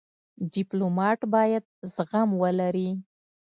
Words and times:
ډيپلومات 0.53 1.19
باید 1.33 1.63
زغم 1.93 2.29
ولري. 2.41 2.89